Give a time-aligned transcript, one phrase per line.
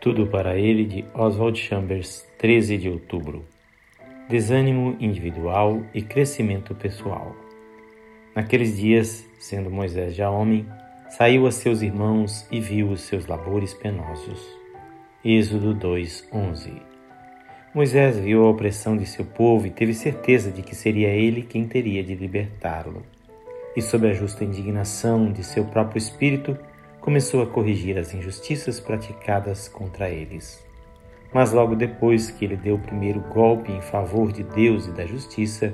[0.00, 3.44] Tudo para ele de Oswald Chambers, 13 de outubro.
[4.28, 7.34] Desânimo individual e crescimento pessoal.
[8.32, 10.64] Naqueles dias, sendo Moisés já homem,
[11.08, 14.46] saiu a seus irmãos e viu os seus labores penosos.
[15.24, 16.80] Êxodo 2:11.
[17.74, 21.66] Moisés viu a opressão de seu povo e teve certeza de que seria ele quem
[21.66, 23.02] teria de libertá-lo.
[23.74, 26.56] E sob a justa indignação de seu próprio espírito,
[27.08, 30.62] começou a corrigir as injustiças praticadas contra eles.
[31.32, 35.06] Mas logo depois que ele deu o primeiro golpe em favor de Deus e da
[35.06, 35.72] justiça,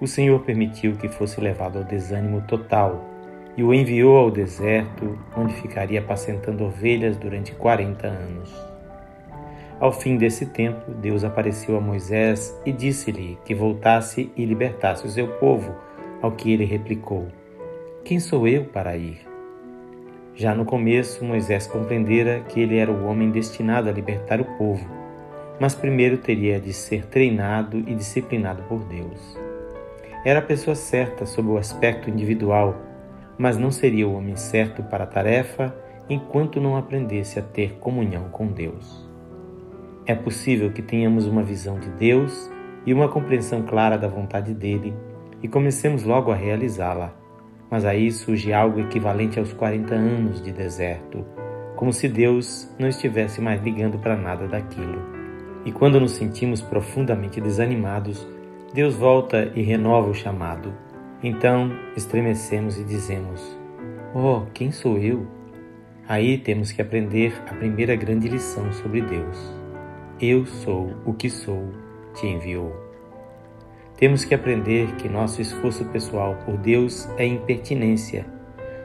[0.00, 3.00] o Senhor permitiu que fosse levado ao desânimo total
[3.56, 8.52] e o enviou ao deserto, onde ficaria apacentando ovelhas durante quarenta anos.
[9.78, 15.10] Ao fim desse tempo, Deus apareceu a Moisés e disse-lhe que voltasse e libertasse o
[15.10, 15.76] seu povo,
[16.20, 17.28] ao que ele replicou:
[18.04, 19.35] Quem sou eu para ir?
[20.36, 24.86] Já no começo, Moisés compreendera que ele era o homem destinado a libertar o povo,
[25.58, 29.34] mas primeiro teria de ser treinado e disciplinado por Deus.
[30.26, 32.76] Era a pessoa certa sob o aspecto individual,
[33.38, 35.74] mas não seria o homem certo para a tarefa
[36.06, 39.08] enquanto não aprendesse a ter comunhão com Deus.
[40.04, 42.50] É possível que tenhamos uma visão de Deus
[42.84, 44.92] e uma compreensão clara da vontade dele
[45.42, 47.24] e comecemos logo a realizá-la
[47.70, 51.24] mas aí surge algo equivalente aos 40 anos de deserto,
[51.74, 55.02] como se Deus não estivesse mais ligando para nada daquilo.
[55.64, 58.26] E quando nos sentimos profundamente desanimados,
[58.72, 60.72] Deus volta e renova o chamado.
[61.22, 63.58] Então estremecemos e dizemos:
[64.14, 65.26] Oh, quem sou eu?
[66.08, 69.54] Aí temos que aprender a primeira grande lição sobre Deus.
[70.20, 71.72] Eu sou o que sou,
[72.14, 72.85] te enviou.
[73.96, 78.26] Temos que aprender que nosso esforço pessoal por Deus é impertinência.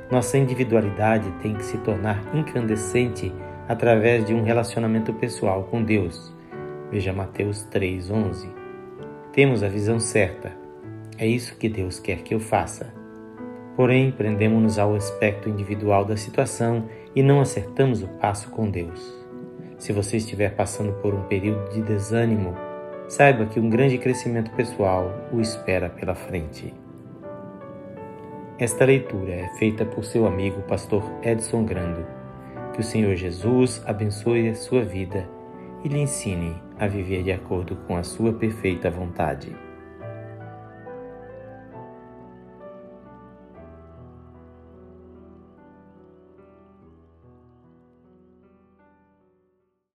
[0.10, 3.34] Nossa individualidade tem que se tornar incandescente
[3.68, 6.34] através de um relacionamento pessoal com Deus.
[6.90, 8.48] Veja Mateus 3:11.
[9.34, 10.54] Temos a visão certa.
[11.18, 12.94] É isso que Deus quer que eu faça.
[13.76, 19.14] Porém, prendemos-nos ao aspecto individual da situação e não acertamos o passo com Deus.
[19.78, 22.56] Se você estiver passando por um período de desânimo,
[23.12, 26.74] saiba que um grande crescimento pessoal o espera pela frente.
[28.58, 32.08] Esta leitura é feita por seu amigo pastor Edson Grando.
[32.74, 35.28] Que o Senhor Jesus abençoe a sua vida
[35.84, 39.54] e lhe ensine a viver de acordo com a sua perfeita vontade.